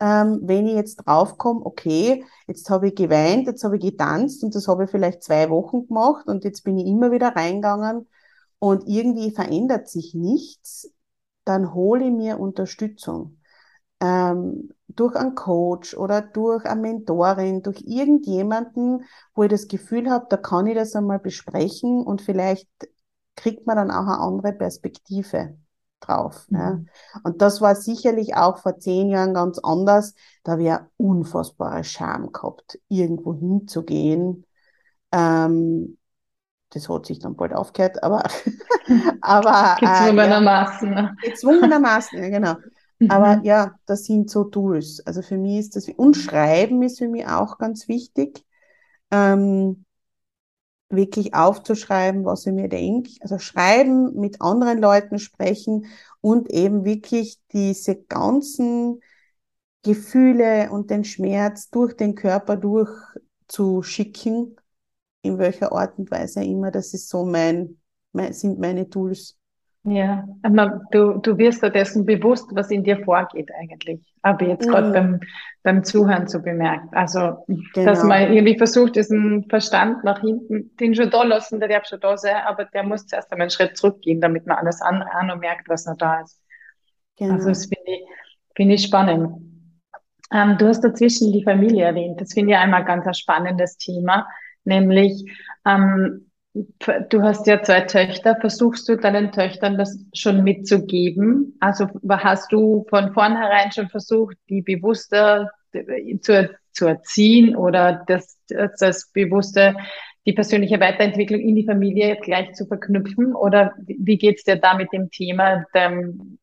[0.00, 4.54] ähm, wenn ich jetzt draufkomme, okay, jetzt habe ich geweint, jetzt habe ich getanzt und
[4.54, 8.08] das habe ich vielleicht zwei Wochen gemacht und jetzt bin ich immer wieder reingegangen
[8.58, 10.90] und irgendwie verändert sich nichts,
[11.44, 13.38] dann hole ich mir Unterstützung
[14.04, 20.26] ähm, durch einen Coach oder durch eine Mentorin, durch irgendjemanden, wo ich das Gefühl habe,
[20.28, 22.68] da kann ich das einmal besprechen und vielleicht
[23.34, 25.56] kriegt man dann auch eine andere Perspektive
[26.00, 26.46] drauf.
[26.50, 26.58] Mhm.
[26.58, 26.78] Ja.
[27.24, 30.14] Und das war sicherlich auch vor zehn Jahren ganz anders.
[30.44, 34.44] Da habe ich eine unfassbare Scham gehabt, irgendwo hinzugehen.
[35.12, 35.98] Ähm,
[36.70, 38.24] das hat sich dann bald aufgehört, aber,
[39.20, 40.92] aber gezwungenermaßen.
[40.92, 42.54] Äh, ja, gezwungenermaßen, ja, genau.
[43.08, 43.44] Aber mhm.
[43.44, 45.00] ja, das sind so Tools.
[45.06, 48.44] Also für mich ist das, und Schreiben ist für mich auch ganz wichtig.
[49.10, 49.84] Ähm,
[50.90, 53.10] wirklich aufzuschreiben, was ich mir denke.
[53.20, 55.86] Also schreiben, mit anderen Leuten sprechen
[56.20, 59.00] und eben wirklich diese ganzen
[59.82, 64.56] Gefühle und den Schmerz durch den Körper durchzuschicken,
[65.22, 66.70] in welcher Art und Weise immer.
[66.70, 67.78] Das ist so mein,
[68.12, 69.36] mein sind meine Tools.
[69.86, 74.00] Ja, aber du, du wirst dir dessen bewusst, was in dir vorgeht eigentlich.
[74.22, 74.92] Aber jetzt gerade mhm.
[74.92, 75.20] beim,
[75.62, 76.88] beim Zuhören so bemerkt.
[76.92, 77.84] Also, genau.
[77.84, 82.00] dass man irgendwie versucht, diesen Verstand nach hinten, den schon da lassen, der darf schon
[82.00, 85.24] da sein, aber der muss zuerst einmal einen Schritt zurückgehen, damit man alles andere auch
[85.24, 86.40] noch merkt, was noch da ist.
[87.18, 87.34] Genau.
[87.34, 88.04] Also, das finde ich,
[88.56, 89.36] finde ich spannend.
[90.32, 92.22] Ähm, du hast dazwischen die Familie erwähnt.
[92.22, 94.26] Das finde ich einmal ganz ein spannendes Thema,
[94.64, 95.30] nämlich,
[95.66, 98.36] ähm, Du hast ja zwei Töchter.
[98.40, 101.56] Versuchst du deinen Töchtern das schon mitzugeben?
[101.58, 105.50] Also hast du von vornherein schon versucht, die bewusster
[106.20, 108.38] zu, zu erziehen oder das,
[108.78, 109.74] das bewusste,
[110.26, 113.34] die persönliche Weiterentwicklung in die Familie gleich zu verknüpfen?
[113.34, 115.66] Oder wie geht's dir da mit dem Thema?
[115.74, 116.38] Dem,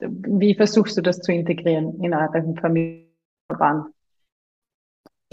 [0.00, 3.93] wie versuchst du das zu integrieren in euren Familienverband?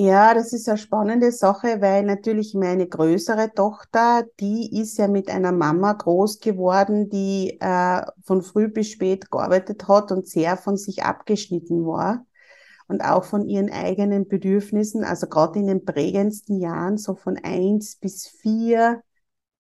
[0.03, 5.29] Ja, das ist eine spannende Sache, weil natürlich meine größere Tochter, die ist ja mit
[5.29, 10.75] einer Mama groß geworden, die äh, von früh bis spät gearbeitet hat und sehr von
[10.75, 12.25] sich abgeschnitten war
[12.87, 17.97] und auch von ihren eigenen Bedürfnissen, also gerade in den prägendsten Jahren, so von eins
[17.97, 19.03] bis vier,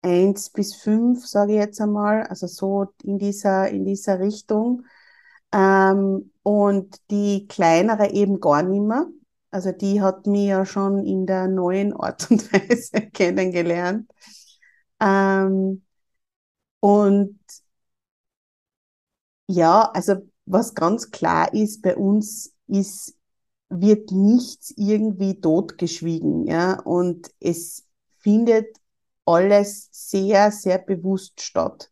[0.02, 4.86] eins bis fünf, sage ich jetzt einmal, also so in dieser, in dieser Richtung.
[5.54, 9.08] Ähm, und die kleinere eben gar nicht mehr.
[9.56, 14.12] Also die hat mich ja schon in der neuen Art und Weise kennengelernt.
[15.02, 15.84] Ähm,
[16.82, 17.40] und
[19.48, 20.16] ja, also
[20.46, 23.16] was ganz klar ist bei uns, ist,
[23.70, 27.86] wird nichts irgendwie totgeschwiegen, ja, und es
[28.20, 28.78] findet
[29.26, 31.92] alles sehr, sehr bewusst statt.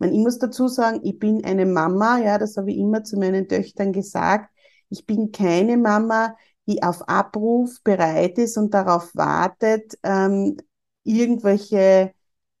[0.00, 3.48] Ich muss dazu sagen, ich bin eine Mama, ja, das habe ich immer zu meinen
[3.48, 4.50] Töchtern gesagt.
[4.90, 6.36] Ich bin keine Mama,
[6.66, 10.56] die auf Abruf bereit ist und darauf wartet, ähm,
[11.04, 12.12] irgendwelche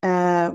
[0.02, 0.50] äh,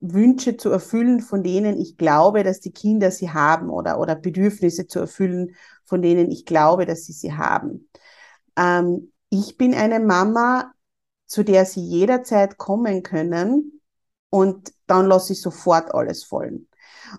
[0.00, 4.86] Wünsche zu erfüllen, von denen ich glaube, dass die Kinder sie haben oder, oder Bedürfnisse
[4.86, 7.88] zu erfüllen, von denen ich glaube, dass sie sie haben.
[8.56, 10.72] Ähm, ich bin eine Mama,
[11.26, 13.80] zu der sie jederzeit kommen können
[14.30, 16.68] und dann lasse ich sofort alles fallen.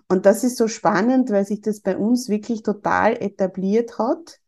[0.08, 4.40] Und das ist so spannend, weil sich das bei uns wirklich total etabliert hat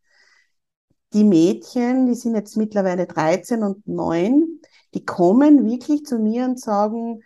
[1.13, 4.61] die Mädchen, die sind jetzt mittlerweile 13 und 9,
[4.93, 7.21] die kommen wirklich zu mir und sagen,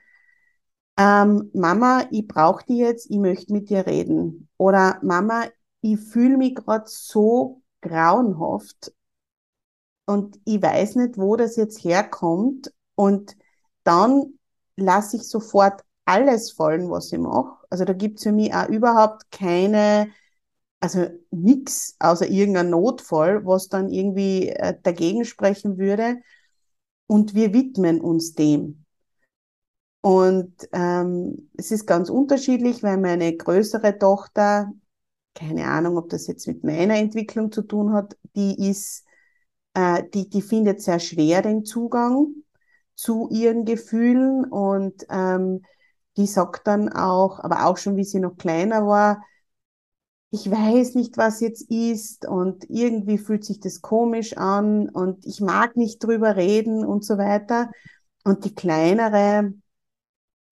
[0.98, 4.50] ähm, Mama, ich brauche dich jetzt, ich möchte mit dir reden.
[4.58, 5.46] Oder Mama,
[5.82, 8.94] ich fühle mich gerade so grauenhaft
[10.06, 12.72] und ich weiß nicht, wo das jetzt herkommt.
[12.96, 13.36] Und
[13.84, 14.40] dann
[14.76, 17.58] lasse ich sofort alles fallen, was ich mache.
[17.70, 20.10] Also da gibt es für mich auch überhaupt keine
[20.86, 26.18] also nichts außer irgendein Notfall, was dann irgendwie äh, dagegen sprechen würde.
[27.08, 28.86] Und wir widmen uns dem.
[30.02, 34.72] Und ähm, es ist ganz unterschiedlich, weil meine größere Tochter,
[35.34, 39.06] keine Ahnung, ob das jetzt mit meiner Entwicklung zu tun hat, die ist,
[39.74, 42.28] äh, die, die findet sehr schwer den Zugang
[42.94, 45.64] zu ihren Gefühlen und ähm,
[46.16, 49.24] die sagt dann auch, aber auch schon wie sie noch kleiner war,
[50.36, 55.40] ich weiß nicht, was jetzt ist und irgendwie fühlt sich das komisch an und ich
[55.40, 57.72] mag nicht drüber reden und so weiter.
[58.26, 59.54] Und die kleinere,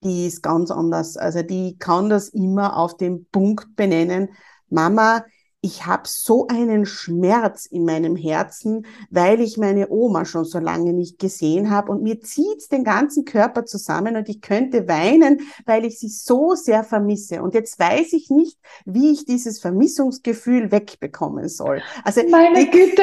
[0.02, 1.18] die ist ganz anders.
[1.18, 4.30] Also die kann das immer auf den Punkt benennen.
[4.70, 5.26] Mama,
[5.64, 10.92] ich habe so einen Schmerz in meinem Herzen, weil ich meine Oma schon so lange
[10.92, 15.86] nicht gesehen habe und mir zieht's den ganzen Körper zusammen und ich könnte weinen, weil
[15.86, 17.42] ich sie so sehr vermisse.
[17.42, 21.80] Und jetzt weiß ich nicht, wie ich dieses Vermissungsgefühl wegbekommen soll.
[22.04, 23.02] Also meine ich, Güte,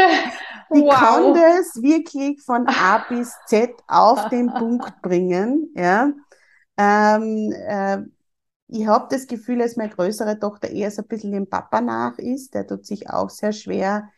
[0.69, 0.77] wow.
[0.77, 5.71] ich kann das wirklich von A bis Z auf den Punkt bringen.
[5.75, 6.11] Ja.
[6.77, 8.03] Ähm, äh,
[8.71, 12.17] ich habe das Gefühl, dass meine größere Tochter eher so ein bisschen dem Papa nach
[12.17, 12.53] ist.
[12.53, 14.09] Der tut sich auch sehr schwer,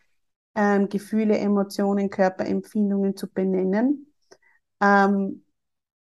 [0.54, 4.14] ähm, Gefühle, Emotionen, Körperempfindungen zu benennen.
[4.80, 5.44] Ähm,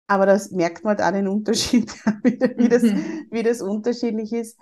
[0.07, 3.27] aber das merkt man halt auch den Unterschied, wie, das, mhm.
[3.29, 4.57] wie das unterschiedlich ist.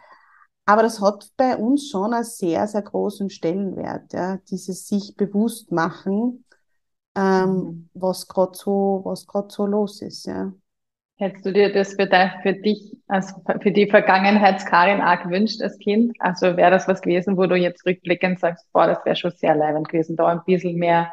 [0.66, 5.72] Aber das hat bei uns schon einen sehr, sehr großen Stellenwert, ja, dieses sich bewusst
[5.72, 6.44] machen,
[7.16, 7.90] ähm, mhm.
[7.94, 10.52] was gerade so, was gerade so los ist, ja.
[11.20, 15.80] Hättest du dir das für, de, für dich, also für die Vergangenheitskarin auch gewünscht als
[15.80, 16.16] Kind?
[16.20, 19.56] Also wäre das was gewesen, wo du jetzt rückblickend sagst, boah, das wäre schon sehr
[19.56, 21.12] leibend gewesen, da ein bisschen mehr,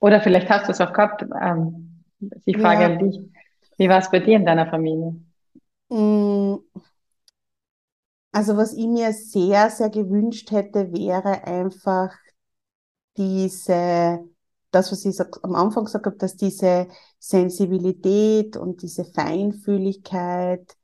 [0.00, 2.02] oder vielleicht hast du es auch gehabt, ähm,
[2.46, 2.86] ich frage ja.
[2.88, 3.20] an dich,
[3.76, 5.16] wie war es bei dir in deiner Familie?
[5.90, 6.56] Mm.
[8.32, 12.14] Also was ich mir sehr, sehr gewünscht hätte, wäre einfach
[13.16, 14.20] diese
[14.70, 20.76] das, was ich am Anfang gesagt habe, dass diese Sensibilität und diese Feinfühligkeit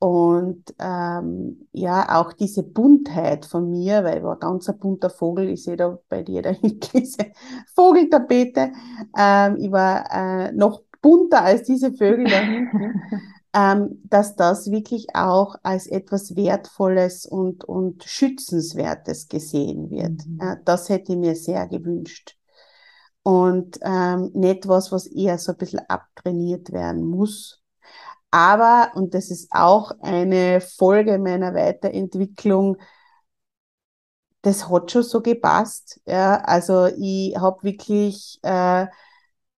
[0.00, 5.50] und ähm, ja, auch diese Buntheit von mir, weil ich war ganz ein bunter Vogel,
[5.50, 7.32] ich sehe da bei dir da hinten diese
[7.74, 8.72] Vogeltapete,
[9.16, 13.02] ähm, ich war äh, noch bunter als diese Vögel da hinten,
[13.54, 20.26] ähm, dass das wirklich auch als etwas Wertvolles und, und Schützenswertes gesehen wird.
[20.26, 20.40] Mhm.
[20.40, 22.39] Äh, das hätte ich mir sehr gewünscht
[23.22, 27.62] und ähm, nicht was, was eher so ein bisschen abtrainiert werden muss.
[28.30, 32.76] Aber, und das ist auch eine Folge meiner Weiterentwicklung,
[34.42, 36.00] das hat schon so gepasst.
[36.06, 38.86] Ja, also ich habe wirklich äh,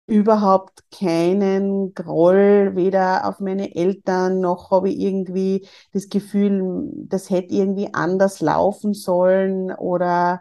[0.06, 7.54] überhaupt keinen Groll, weder auf meine Eltern, noch habe ich irgendwie das Gefühl, das hätte
[7.54, 10.40] irgendwie anders laufen sollen oder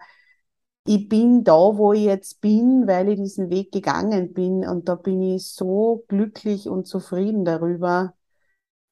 [0.85, 4.67] ich bin da, wo ich jetzt bin, weil ich diesen Weg gegangen bin.
[4.67, 8.15] Und da bin ich so glücklich und zufrieden darüber,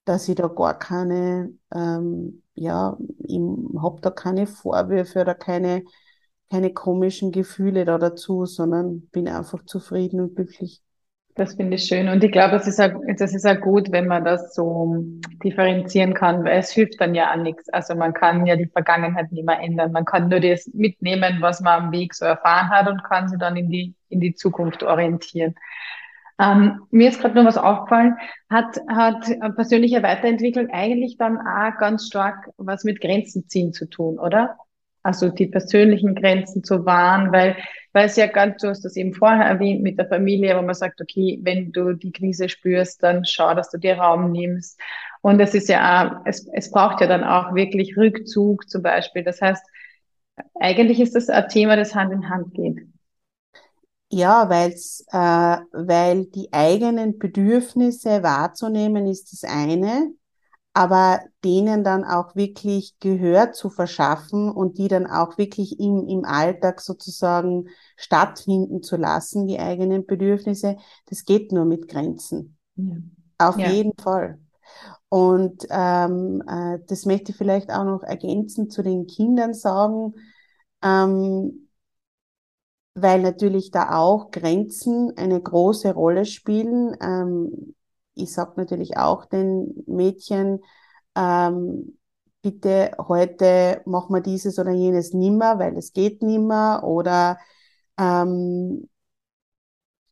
[0.05, 3.39] dass ich da gar keine, ähm, ja, ich
[3.81, 5.83] habe da keine Vorwürfe oder keine,
[6.51, 10.83] keine komischen Gefühle da dazu, sondern bin einfach zufrieden und glücklich.
[11.39, 12.09] Das finde ich schön.
[12.09, 15.05] Und ich glaube, das ist, auch, das ist auch gut, wenn man das so
[15.41, 17.69] differenzieren kann, weil es hilft dann ja an nichts.
[17.69, 19.93] Also man kann ja die Vergangenheit nicht mehr ändern.
[19.93, 23.39] Man kann nur das mitnehmen, was man am Weg so erfahren hat und kann sich
[23.39, 25.55] dann in die, in die Zukunft orientieren.
[26.41, 28.17] Ähm, mir ist gerade noch was aufgefallen,
[28.49, 29.25] hat, hat
[29.55, 34.57] persönliche Weiterentwicklung eigentlich dann auch ganz stark was mit Grenzen ziehen zu tun, oder?
[35.03, 37.55] Also die persönlichen Grenzen zu wahren, weil
[37.93, 40.75] weil es ja ganz, du hast das eben vorher erwähnt mit der Familie, wo man
[40.75, 44.79] sagt, okay, wenn du die Krise spürst, dann schau, dass du dir Raum nimmst.
[45.21, 49.23] Und es ist ja auch, es, es braucht ja dann auch wirklich Rückzug zum Beispiel.
[49.23, 49.63] Das heißt,
[50.59, 52.79] eigentlich ist das ein Thema, das Hand in Hand geht.
[54.11, 60.11] Ja, weil's, äh, weil die eigenen Bedürfnisse wahrzunehmen ist das eine
[60.79, 66.23] aber denen dann auch wirklich Gehör zu verschaffen und die dann auch wirklich im, im
[66.23, 67.67] Alltag sozusagen
[67.97, 70.77] stattfinden zu lassen, die eigenen Bedürfnisse,
[71.07, 72.57] das geht nur mit Grenzen.
[72.77, 72.95] Ja.
[73.39, 73.69] Auf ja.
[73.69, 74.39] jeden Fall.
[75.09, 80.13] Und ähm, äh, das möchte ich vielleicht auch noch ergänzen zu den Kindern sagen,
[80.81, 81.67] ähm,
[82.95, 86.95] weil natürlich da auch Grenzen eine große Rolle spielen.
[87.01, 87.75] Ähm,
[88.15, 90.63] ich sage natürlich auch den Mädchen,
[91.15, 91.97] ähm,
[92.41, 97.37] bitte heute machen wir dieses oder jenes nimmer, weil es geht nimmer oder
[97.97, 98.89] ähm,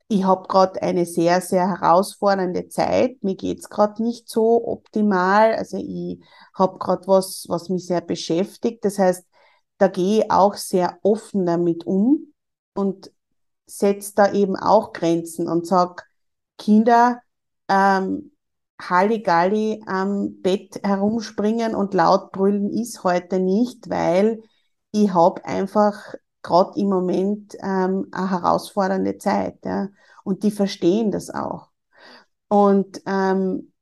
[0.09, 3.21] ich habe gerade eine sehr, sehr herausfordernde Zeit.
[3.23, 5.53] Mir geht's gerade nicht so optimal.
[5.55, 6.23] Also ich
[6.53, 8.85] habe gerade was, was mich sehr beschäftigt.
[8.85, 9.25] Das heißt,
[9.77, 12.33] da gehe ich auch sehr offen damit um
[12.73, 13.11] und
[13.65, 16.07] setze da eben auch Grenzen und sag
[16.57, 17.21] Kinder,
[17.68, 18.32] ähm,
[18.80, 24.43] Halligalli am Bett herumspringen und laut brüllen ist heute nicht, weil
[24.91, 26.13] ich habe einfach
[26.43, 29.57] gerade im Moment ähm, eine herausfordernde Zeit.
[29.65, 29.89] Ja?
[30.24, 31.70] Und die verstehen das auch.
[32.47, 33.74] Und ähm,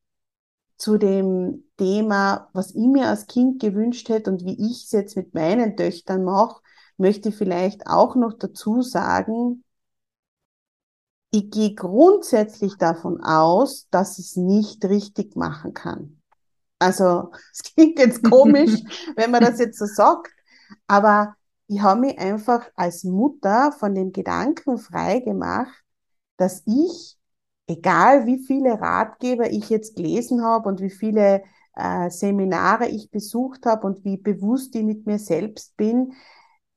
[0.78, 5.16] zu dem Thema, was ich mir als Kind gewünscht hätte und wie ich es jetzt
[5.16, 6.62] mit meinen Töchtern mache,
[6.98, 9.65] möchte ich vielleicht auch noch dazu sagen,
[11.36, 16.22] ich gehe grundsätzlich davon aus, dass ich es nicht richtig machen kann.
[16.80, 18.72] Also, es klingt jetzt komisch,
[19.16, 20.32] wenn man das jetzt so sagt,
[20.88, 21.36] aber
[21.68, 25.84] ich habe mich einfach als Mutter von dem Gedanken frei gemacht,
[26.38, 27.18] dass ich,
[27.68, 31.44] egal wie viele Ratgeber ich jetzt gelesen habe und wie viele
[31.76, 36.14] äh, Seminare ich besucht habe und wie bewusst ich mit mir selbst bin,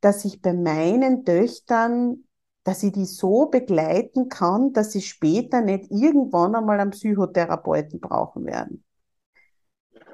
[0.01, 2.25] dass ich bei meinen Töchtern
[2.69, 8.45] dass ich die so begleiten kann, dass sie später nicht irgendwann einmal einen Psychotherapeuten brauchen
[8.45, 8.85] werden.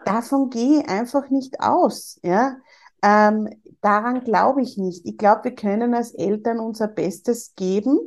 [0.05, 2.21] Davon gehe ich einfach nicht aus.
[2.23, 2.59] Ja?
[3.03, 3.49] Ähm,
[3.81, 5.05] daran glaube ich nicht.
[5.05, 7.99] Ich glaube, wir können als Eltern unser Bestes geben.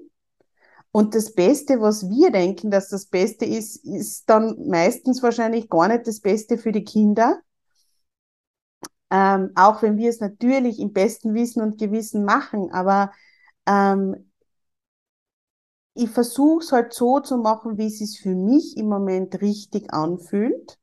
[0.93, 5.89] Und das Beste, was wir denken, dass das Beste ist, ist dann meistens wahrscheinlich gar
[5.89, 7.41] nicht das Beste für die Kinder.
[9.11, 13.11] Ähm, auch wenn wir es natürlich im besten Wissen und Gewissen machen, aber
[13.65, 14.26] ähm,
[15.97, 19.93] ich versuche es halt so zu machen, wie es sich für mich im Moment richtig
[19.93, 20.79] anfühlt.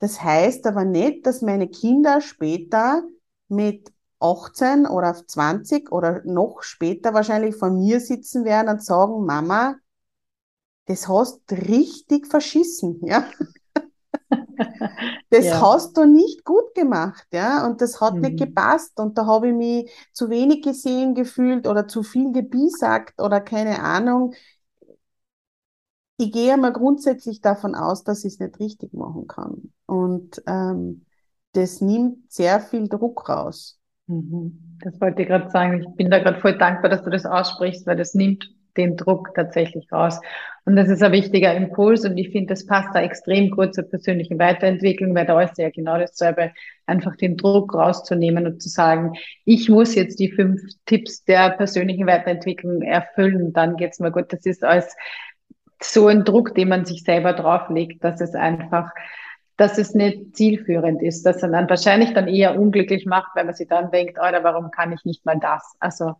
[0.00, 3.02] Das heißt aber nicht, dass meine Kinder später
[3.48, 9.76] mit 18 oder 20 oder noch später wahrscheinlich vor mir sitzen werden und sagen, Mama,
[10.86, 13.30] das hast richtig verschissen, ja.
[15.30, 15.60] Das ja.
[15.60, 18.20] hast du nicht gut gemacht, ja, und das hat mhm.
[18.22, 23.20] nicht gepasst und da habe ich mich zu wenig gesehen gefühlt oder zu viel gebiesagt
[23.20, 24.32] oder keine Ahnung.
[26.16, 31.04] Ich gehe mal grundsätzlich davon aus, dass ich es nicht richtig machen kann und ähm,
[31.52, 33.78] das nimmt sehr viel Druck raus.
[34.06, 34.78] Mhm.
[34.82, 35.82] Das wollte ich gerade sagen.
[35.82, 39.34] Ich bin da gerade voll dankbar, dass du das aussprichst, weil das nimmt den Druck
[39.34, 40.20] tatsächlich raus.
[40.64, 43.84] Und das ist ein wichtiger Impuls und ich finde, das passt da extrem gut zur
[43.84, 46.52] persönlichen Weiterentwicklung, weil da ist ja genau dasselbe,
[46.86, 49.14] einfach den Druck rauszunehmen und zu sagen,
[49.44, 54.32] ich muss jetzt die fünf Tipps der persönlichen Weiterentwicklung erfüllen, dann geht's mir gut.
[54.32, 54.96] Das ist als
[55.82, 58.90] so ein Druck, den man sich selber drauflegt, dass es einfach
[59.58, 63.54] dass es nicht zielführend ist, dass man dann wahrscheinlich dann eher unglücklich macht, weil man
[63.54, 65.74] sich dann denkt, Alter, warum kann ich nicht mal das?
[65.80, 66.14] Also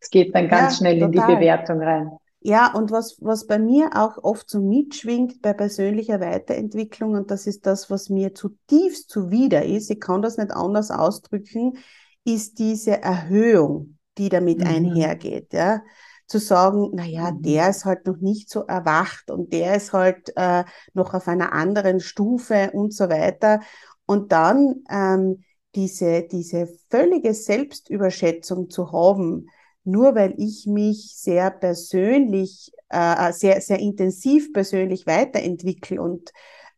[0.00, 1.06] es geht dann ganz ja, schnell total.
[1.06, 2.10] in die Bewertung rein.
[2.40, 7.46] Ja, und was, was bei mir auch oft so mitschwingt bei persönlicher Weiterentwicklung, und das
[7.46, 11.78] ist das, was mir zutiefst zuwider ist, ich kann das nicht anders ausdrücken,
[12.24, 14.66] ist diese Erhöhung die damit mhm.
[14.66, 15.82] einhergeht, ja.
[16.26, 17.42] Zu sagen, naja, mhm.
[17.42, 21.54] der ist halt noch nicht so erwacht und der ist halt äh, noch auf einer
[21.54, 23.60] anderen Stufe und so weiter.
[24.04, 25.42] Und dann ähm,
[25.74, 29.46] diese, diese völlige Selbstüberschätzung zu haben,
[29.84, 36.32] nur weil ich mich sehr persönlich, äh, sehr, sehr intensiv persönlich weiterentwickle und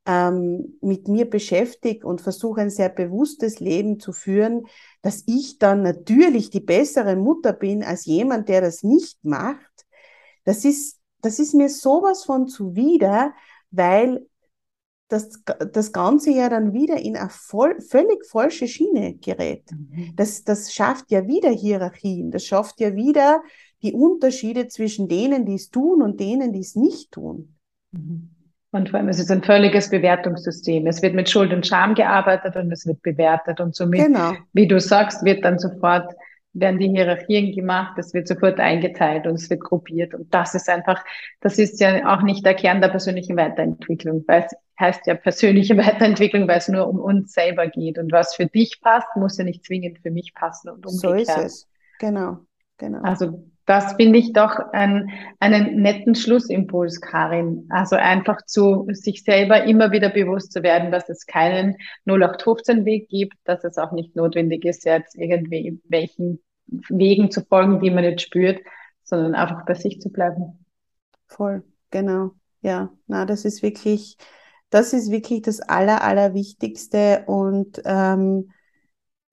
[0.06, 4.64] ähm, mit mir beschäftige und versuche ein sehr bewusstes Leben zu führen,
[5.02, 9.86] dass ich dann natürlich die bessere Mutter bin als jemand, der das nicht macht,
[10.44, 13.34] das ist, das ist mir sowas von zuwider,
[13.70, 14.26] weil
[15.10, 15.42] das,
[15.72, 19.64] das Ganze ja dann wieder in eine voll, völlig falsche Schiene gerät.
[19.72, 20.12] Mhm.
[20.16, 23.42] Das, das schafft ja wieder Hierarchien, das schafft ja wieder
[23.82, 27.56] die Unterschiede zwischen denen, die es tun und denen, die es nicht tun.
[27.92, 28.30] Mhm.
[28.72, 30.86] Und vor allem, es ist ein völliges Bewertungssystem.
[30.86, 33.58] Es wird mit Schuld und Scham gearbeitet und es wird bewertet.
[33.58, 34.32] Und somit, genau.
[34.52, 36.14] wie du sagst, wird dann sofort,
[36.52, 40.14] werden die Hierarchien gemacht, es wird sofort eingeteilt und es wird gruppiert.
[40.14, 41.04] Und das ist einfach,
[41.40, 45.76] das ist ja auch nicht der Kern der persönlichen Weiterentwicklung, weil es heißt ja persönliche
[45.78, 47.98] Weiterentwicklung, weil es nur um uns selber geht.
[47.98, 51.26] Und was für dich passt, muss ja nicht zwingend für mich passen und umgekehrt.
[51.26, 51.68] So ist es.
[51.98, 52.38] Genau,
[52.78, 53.02] genau.
[53.02, 57.68] Also das finde ich doch ein, einen netten Schlussimpuls, Karin.
[57.70, 63.36] Also einfach zu sich selber immer wieder bewusst zu werden, dass es keinen 0815-Weg gibt,
[63.44, 68.22] dass es auch nicht notwendig ist, jetzt irgendwie welchen Wegen zu folgen, die man nicht
[68.22, 68.60] spürt,
[69.04, 70.64] sondern einfach bei sich zu bleiben.
[71.28, 71.62] Voll,
[71.92, 72.32] genau.
[72.62, 74.16] Ja, na, das ist wirklich,
[74.70, 78.50] das ist wirklich das Aller, Allerwichtigste und ähm,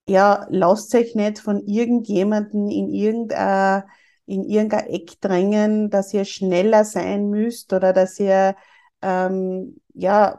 [0.07, 3.87] ja, lasst euch nicht von irgendjemanden in irgendeiner
[4.27, 8.55] in irgendein Eck drängen, dass ihr schneller sein müsst oder dass ihr
[9.01, 10.37] ähm, ja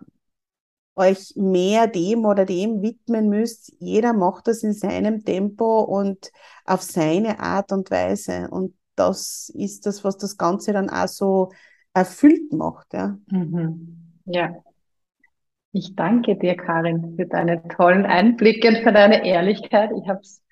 [0.94, 3.72] euch mehr dem oder dem widmen müsst.
[3.78, 6.30] Jeder macht das in seinem Tempo und
[6.64, 8.48] auf seine Art und Weise.
[8.50, 11.50] Und das ist das, was das Ganze dann auch so
[11.94, 12.92] erfüllt macht.
[12.92, 13.16] Ja.
[13.28, 14.12] Mhm.
[14.26, 14.54] ja.
[15.72, 19.90] Ich danke dir, Karin, für deine tollen Einblicke und für deine Ehrlichkeit.
[20.02, 20.42] Ich habe es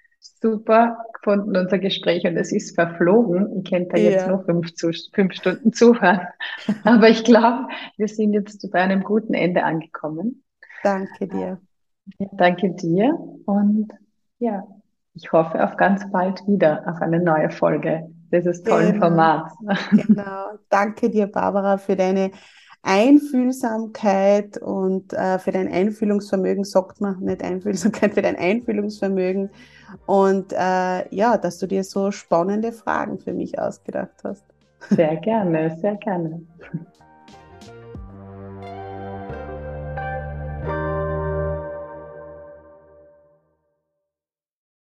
[0.40, 3.58] super gefunden, unser Gespräch, und es ist verflogen.
[3.58, 4.10] Ich könnte da ja.
[4.10, 4.72] jetzt noch fünf,
[5.12, 6.20] fünf Stunden zuhören.
[6.84, 10.42] Aber ich glaube, wir sind jetzt bei einem guten Ende angekommen.
[10.82, 11.60] Danke dir.
[12.32, 13.88] Danke dir und
[14.38, 14.64] ja,
[15.14, 19.06] ich hoffe auf ganz bald wieder auf eine neue Folge dieses tollen genau.
[19.06, 19.54] Formats.
[19.90, 20.50] Genau.
[20.68, 22.30] Danke dir, Barbara, für deine
[22.86, 29.50] Einfühlsamkeit und äh, für dein Einfühlungsvermögen, sagt man nicht Einfühlsamkeit, für dein Einfühlungsvermögen
[30.06, 34.44] und äh, ja, dass du dir so spannende Fragen für mich ausgedacht hast.
[34.90, 36.42] Sehr gerne, sehr gerne.